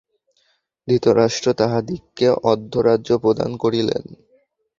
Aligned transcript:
ধৃতরাষ্ট্র 0.87 1.47
তাঁহাদিগকে 1.53 2.27
অর্ধরাজ্য 2.43 3.09
প্রদান 3.17 3.51
করিলেন। 3.57 4.03